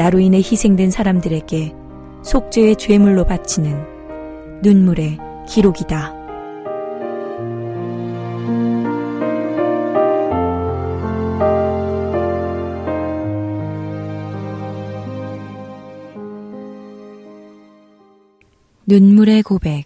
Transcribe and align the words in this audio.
나로 0.00 0.18
인해 0.18 0.38
희생된 0.38 0.90
사람들에게 0.90 1.74
속죄의 2.22 2.76
죄물로 2.76 3.26
바치는 3.26 4.62
눈물의 4.62 5.18
기록이다. 5.46 6.14
눈물의 18.86 19.42
고백 19.42 19.84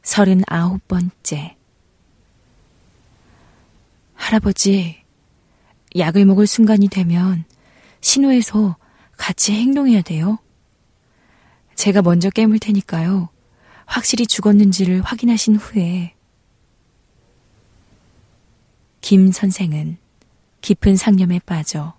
서른아홉 0.00 0.88
번째 0.88 1.56
할아버지, 4.14 4.96
약을 5.94 6.24
먹을 6.24 6.46
순간이 6.46 6.88
되면 6.88 7.44
신호에서 8.00 8.76
같이 9.16 9.52
행동해야 9.52 10.02
돼요. 10.02 10.38
제가 11.74 12.02
먼저 12.02 12.30
깨물 12.30 12.58
테니까요. 12.58 13.28
확실히 13.84 14.26
죽었는지를 14.26 15.02
확인하신 15.02 15.56
후에 15.56 16.14
김 19.00 19.30
선생은 19.30 19.98
깊은 20.60 20.96
상념에 20.96 21.38
빠져 21.46 21.94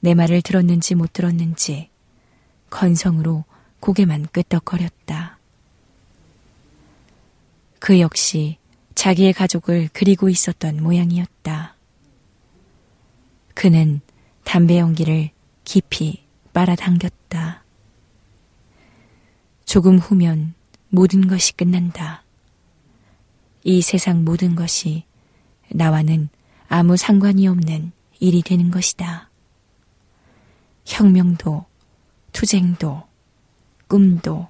내 0.00 0.14
말을 0.14 0.42
들었는지 0.42 0.94
못 0.94 1.12
들었는지 1.12 1.90
건성으로 2.70 3.44
고개만 3.80 4.26
끄덕거렸다. 4.32 5.38
그 7.78 8.00
역시 8.00 8.58
자기의 8.96 9.32
가족을 9.32 9.88
그리고 9.92 10.28
있었던 10.28 10.82
모양이었다. 10.82 11.76
그는 13.54 14.00
담배 14.42 14.78
연기를 14.78 15.30
깊이 15.62 16.25
빨아당겼다. 16.56 17.62
조금 19.66 19.98
후면 19.98 20.54
모든 20.88 21.28
것이 21.28 21.52
끝난다. 21.52 22.24
이 23.62 23.82
세상 23.82 24.24
모든 24.24 24.54
것이 24.54 25.04
나와는 25.70 26.30
아무 26.68 26.96
상관이 26.96 27.46
없는 27.46 27.92
일이 28.20 28.40
되는 28.40 28.70
것이다. 28.70 29.28
혁명도, 30.86 31.66
투쟁도, 32.32 33.02
꿈도, 33.86 34.48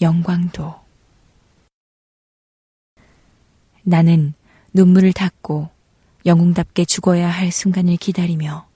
영광도. 0.00 0.76
나는 3.82 4.34
눈물을 4.72 5.12
닦고 5.12 5.70
영웅답게 6.24 6.84
죽어야 6.84 7.28
할 7.28 7.50
순간을 7.50 7.96
기다리며 7.96 8.68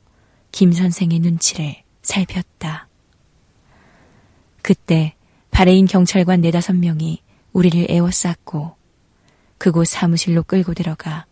김 0.51 0.73
선생의 0.73 1.21
눈치를 1.21 1.90
살폈다. 2.03 2.89
그때 4.63 5.15
바레인 5.51 5.87
경찰관 5.87 6.41
네다섯 6.41 6.77
명이 6.77 7.23
우리를 7.53 7.87
에워쌌고 7.91 8.77
그곳 9.59 9.87
사무실로 9.87 10.43
끌고 10.43 10.75
들어가 10.75 11.27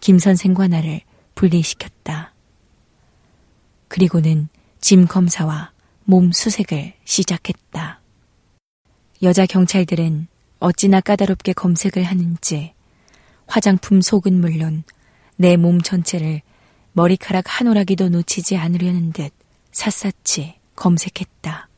김 0.00 0.18
선생과 0.18 0.68
나를 0.68 1.00
분리시켰다. 1.34 2.32
그리고는 3.88 4.48
짐 4.80 5.06
검사와 5.06 5.72
몸 6.04 6.32
수색을 6.32 6.94
시작했다. 7.04 8.00
여자 9.22 9.46
경찰들은 9.46 10.28
어찌나 10.58 11.00
까다롭게 11.00 11.52
검색을 11.52 12.04
하는지 12.04 12.72
화장품 13.46 14.00
속은 14.00 14.40
물론 14.40 14.84
내 15.36 15.56
몸 15.56 15.80
전체를 15.82 16.40
머리카락 16.92 17.44
한 17.46 17.68
오라기도 17.68 18.08
놓치지 18.08 18.56
않으려는 18.56 19.12
듯 19.12 19.32
샅샅이 19.76 20.54
검색했다. 20.74 21.68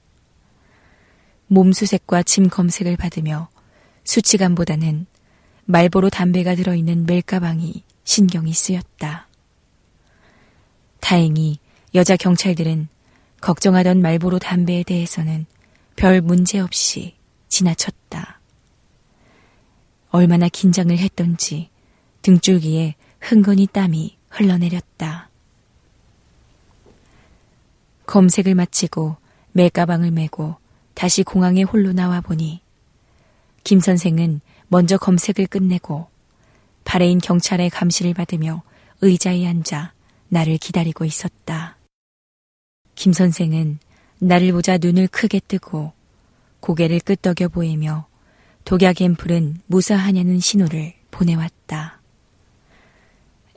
몸수색과 1.49 2.23
침 2.23 2.49
검색을 2.49 2.97
받으며 2.97 3.49
수치감보다는 4.05 5.07
말보로 5.65 6.09
담배가 6.09 6.55
들어있는 6.55 7.07
멜가방이 7.07 7.83
신경이 8.05 8.53
쓰였다. 8.53 9.27
다행히 11.01 11.59
여자 11.95 12.17
경찰들은 12.17 12.89
걱정하던 13.41 14.01
말보로 14.01 14.39
담배에 14.39 14.85
대해서는 14.85 15.47
별 15.97 16.21
문제 16.21 16.61
없이 16.61 17.17
지나쳤다. 17.49 18.41
얼마나 20.11 20.49
긴장을 20.49 20.97
했던지 20.97 21.71
등줄기에 22.23 22.95
흥건히 23.21 23.67
땀이 23.67 24.17
흘러내렸다. 24.31 25.28
검색을 28.09 28.55
마치고 28.55 29.17
멜가방을 29.53 30.11
메고 30.13 30.57
다시 30.95 31.23
공항에 31.23 31.63
홀로 31.63 31.93
나와 31.93 32.23
보니 32.23 32.63
김 33.65 33.81
선생은 33.81 34.41
먼저 34.69 34.97
검색을 34.97 35.47
끝내고 35.47 36.09
바레인 36.85 37.19
경찰의 37.19 37.69
감시를 37.69 38.15
받으며 38.15 38.63
의자에 39.03 39.47
앉아 39.47 39.93
나를 40.29 40.57
기다리고 40.57 41.05
있었다. 41.05 41.77
김 42.95 43.13
선생은 43.13 43.79
나를 44.21 44.53
보자 44.53 44.79
눈을 44.79 45.09
크게 45.09 45.41
뜨고 45.47 45.93
고개를 46.61 47.01
끄덕여 47.01 47.49
보이며 47.49 48.07
독약 48.65 49.03
앰플은 49.03 49.61
무사하냐는 49.67 50.41
신호를 50.41 50.95
보내왔다. 51.11 52.01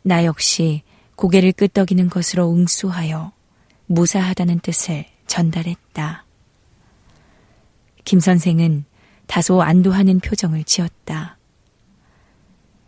나 0.04 0.26
역시 0.26 0.84
고개를 1.16 1.54
끄덕이는 1.54 2.10
것으로 2.10 2.54
응수하여 2.54 3.32
무사하다는 3.92 4.62
뜻을 4.62 5.06
전달했다. 5.28 6.26
김 8.06 8.20
선생은 8.22 8.86
다소 9.28 9.62
안도하는 9.62 10.22
표정을 10.22 10.64
지었다. 10.64 11.38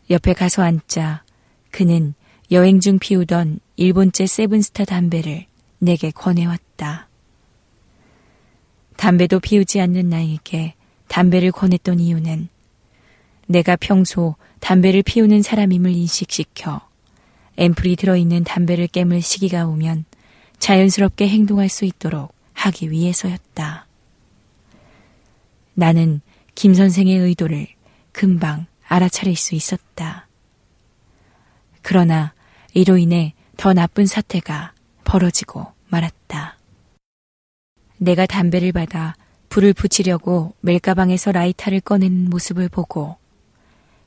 옆에 0.09 0.33
가서 0.33 0.63
앉자 0.63 1.23
그는 1.71 2.13
여행 2.51 2.79
중 2.79 2.99
피우던 2.99 3.59
일본제 3.75 4.27
세븐스타 4.27 4.85
담배를 4.85 5.45
내게 5.79 6.09
권해왔다. 6.11 7.09
담배도 8.95 9.41
피우지 9.41 9.81
않는 9.81 10.09
나에게 10.09 10.75
담배를 11.09 11.51
권했던 11.51 11.99
이유는 11.99 12.47
내가 13.47 13.75
평소 13.75 14.35
담배를 14.61 15.03
피우는 15.03 15.41
사람임을 15.41 15.91
인식시켜 15.91 16.81
앰플이 17.57 17.97
들어있는 17.97 18.45
담배를 18.45 18.87
깨물 18.87 19.21
시기가 19.21 19.67
오면 19.67 20.05
자연스럽게 20.63 21.27
행동할 21.27 21.67
수 21.67 21.83
있도록 21.83 22.33
하기 22.53 22.89
위해서였다. 22.89 23.85
나는 25.73 26.21
김 26.55 26.73
선생의 26.73 27.17
의도를 27.17 27.67
금방 28.13 28.65
알아차릴 28.87 29.35
수 29.35 29.55
있었다. 29.55 30.25
그러나 31.81 32.33
이로 32.73 32.97
인해 32.97 33.33
더 33.57 33.73
나쁜 33.73 34.05
사태가 34.05 34.71
벌어지고 35.03 35.67
말았다. 35.89 36.57
내가 37.97 38.25
담배를 38.25 38.71
받아 38.71 39.17
불을 39.49 39.73
붙이려고 39.73 40.55
멜가방에서 40.61 41.33
라이터를 41.33 41.81
꺼내는 41.81 42.29
모습을 42.29 42.69
보고 42.69 43.17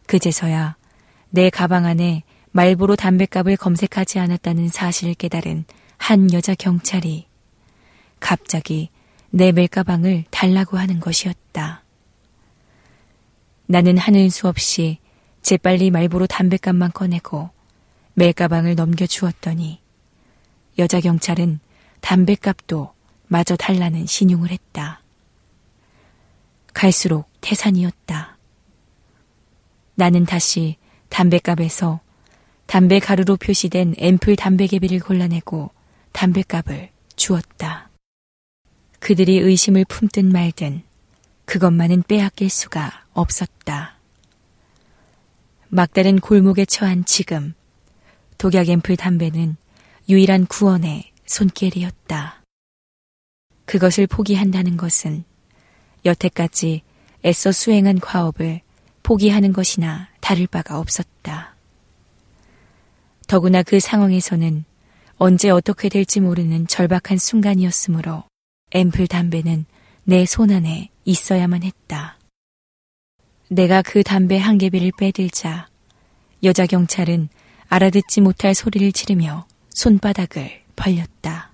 그제서야 0.06 0.76
내 1.28 1.50
가방 1.50 1.84
안에 1.84 2.22
말보로 2.52 2.96
담뱃값을 2.96 3.58
검색하지 3.58 4.18
않았다는 4.20 4.68
사실을 4.68 5.12
깨달은 5.12 5.66
한 6.06 6.32
여자 6.32 6.54
경찰이 6.54 7.26
갑자기 8.20 8.90
내 9.30 9.50
멜가방을 9.50 10.22
달라고 10.30 10.78
하는 10.78 11.00
것이었다. 11.00 11.82
나는 13.66 13.98
하는 13.98 14.30
수 14.30 14.46
없이 14.46 14.98
재빨리 15.42 15.90
말보로 15.90 16.28
담뱃값만 16.28 16.92
꺼내고 16.92 17.50
멜가방을 18.14 18.76
넘겨주었더니 18.76 19.80
여자 20.78 21.00
경찰은 21.00 21.58
담뱃값도 22.02 22.92
마저 23.26 23.56
달라는 23.56 24.06
신용을 24.06 24.52
했다. 24.52 25.02
갈수록 26.72 27.28
태산이었다. 27.40 28.38
나는 29.96 30.24
다시 30.24 30.76
담뱃값에서 31.08 31.98
담배 32.66 33.00
가루로 33.00 33.36
표시된 33.38 33.96
앰플 33.98 34.36
담배 34.36 34.68
개비를 34.68 35.00
골라내고 35.00 35.74
담뱃값을 36.16 36.88
주었다. 37.14 37.90
그들이 39.00 39.38
의심을 39.38 39.84
품든 39.84 40.32
말든 40.32 40.82
그것만은 41.44 42.04
빼앗길 42.04 42.48
수가 42.48 43.04
없었다. 43.12 43.98
막다른 45.68 46.18
골목에 46.18 46.64
처한 46.64 47.04
지금 47.04 47.52
독약 48.38 48.68
앰플 48.68 48.96
담배는 48.96 49.56
유일한 50.08 50.46
구원의 50.46 51.12
손길이었다. 51.26 52.42
그것을 53.66 54.06
포기한다는 54.06 54.78
것은 54.78 55.24
여태까지 56.06 56.82
애써 57.26 57.52
수행한 57.52 58.00
과업을 58.00 58.62
포기하는 59.02 59.52
것이나 59.52 60.08
다를 60.20 60.46
바가 60.46 60.78
없었다. 60.78 61.54
더구나 63.26 63.62
그 63.62 63.80
상황에서는 63.80 64.64
언제 65.18 65.48
어떻게 65.48 65.88
될지 65.88 66.20
모르는 66.20 66.66
절박한 66.66 67.16
순간이었으므로 67.16 68.24
앰플 68.72 69.06
담배는 69.06 69.64
내 70.04 70.26
손안에 70.26 70.90
있어야만 71.06 71.62
했다. 71.62 72.18
내가 73.48 73.80
그 73.80 74.02
담배 74.02 74.36
한 74.36 74.58
개비를 74.58 74.92
빼들자 74.98 75.68
여자 76.42 76.66
경찰은 76.66 77.30
알아듣지 77.68 78.20
못할 78.20 78.54
소리를 78.54 78.92
지르며 78.92 79.46
손바닥을 79.70 80.62
벌렸다. 80.76 81.50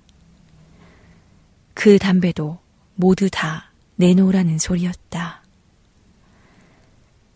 그 1.74 1.98
담배도 1.98 2.58
모두 2.96 3.30
다 3.30 3.70
내놓으라는 3.94 4.58
소리였다. 4.58 5.42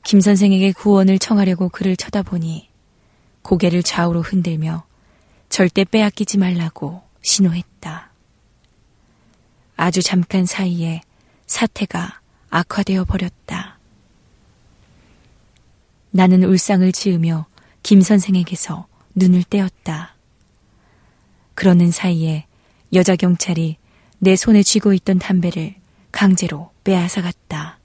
김 0.03 0.21
선생에게 0.21 0.73
구원을 0.73 1.21
청하려고 1.21 1.69
그를 1.69 1.97
쳐다보니 1.97 2.69
고개를 3.43 3.85
좌우로 3.85 4.23
흔들며 4.23 4.85
절대 5.49 5.85
빼앗기지 5.85 6.39
말라고 6.39 7.03
신호했다. 7.23 8.11
아주 9.77 10.03
잠깐 10.03 10.47
사이에 10.47 11.01
사태가 11.47 12.21
악화되어 12.51 13.05
버렸다. 13.05 13.79
나는 16.11 16.45
울상을 16.45 16.91
지으며 16.93 17.47
김 17.83 18.01
선생에게서 18.01 18.87
눈을 19.15 19.45
떼었다. 19.45 20.15
그러는 21.55 21.91
사이에 21.91 22.47
여자 22.93 23.17
경찰이 23.17 23.77
내 24.19 24.37
손에 24.37 24.63
쥐고 24.63 24.93
있던 24.95 25.19
담배를 25.19 25.75
강제로 26.13 26.71
빼앗아 26.85 27.23
갔다. 27.23 27.79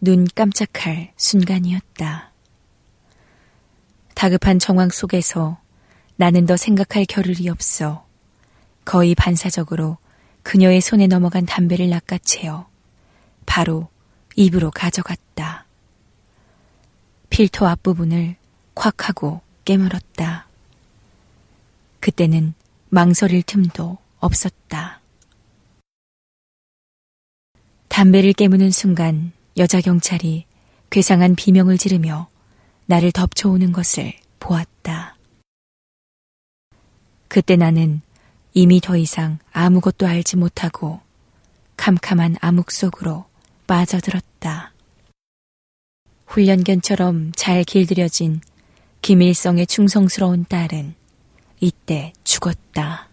눈 0.00 0.26
깜짝할 0.34 1.12
순간이었다. 1.16 2.32
다급한 4.14 4.58
정황 4.58 4.88
속에서 4.88 5.58
나는 6.20 6.46
더 6.46 6.56
생각할 6.56 7.04
겨를이 7.04 7.48
없어 7.48 8.04
거의 8.84 9.14
반사적으로 9.14 9.98
그녀의 10.42 10.80
손에 10.80 11.06
넘어간 11.06 11.46
담배를 11.46 11.90
낚아채어 11.90 12.68
바로 13.46 13.88
입으로 14.34 14.72
가져갔다. 14.72 15.64
필터 17.30 17.66
앞부분을 17.68 18.34
콱 18.74 19.08
하고 19.08 19.42
깨물었다. 19.64 20.48
그때는 22.00 22.54
망설일 22.88 23.44
틈도 23.44 23.98
없었다. 24.18 25.00
담배를 27.86 28.32
깨무는 28.32 28.72
순간 28.72 29.30
여자 29.56 29.80
경찰이 29.80 30.46
괴상한 30.90 31.36
비명을 31.36 31.78
지르며 31.78 32.28
나를 32.86 33.12
덮쳐오는 33.12 33.70
것을 33.70 34.14
보았다. 34.40 35.17
그때 37.28 37.56
나는 37.56 38.00
이미 38.54 38.80
더 38.80 38.96
이상 38.96 39.38
아무것도 39.52 40.06
알지 40.06 40.36
못하고 40.36 41.00
캄캄한 41.76 42.36
암흑 42.40 42.72
속으로 42.72 43.26
빠져들었다. 43.66 44.72
훈련견처럼 46.26 47.32
잘 47.36 47.64
길들여진 47.64 48.40
김일성의 49.02 49.66
충성스러운 49.66 50.46
딸은 50.48 50.94
이때 51.60 52.12
죽었다. 52.24 53.08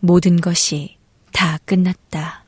모든 0.00 0.40
것이 0.40 0.96
다 1.32 1.58
끝났다. 1.64 2.44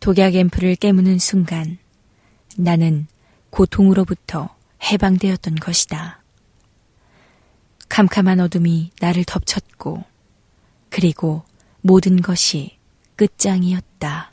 독약 0.00 0.34
앰플을 0.34 0.76
깨무는 0.76 1.18
순간 1.18 1.78
나는 2.56 3.06
고통으로부터 3.50 4.54
해방되었던 4.82 5.54
것이다. 5.56 6.23
캄캄한 7.94 8.40
어둠이 8.40 8.90
나를 9.00 9.22
덮쳤고 9.24 10.02
그리고 10.90 11.44
모든 11.80 12.20
것이 12.20 12.76
끝장이었다. 13.14 14.32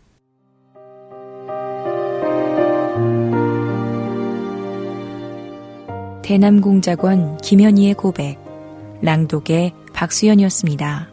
대남공작원 6.23 7.37
김현희의 7.37 7.93
고백 7.93 8.39
랑독의 9.03 9.75
박수연이었습니다. 9.93 11.10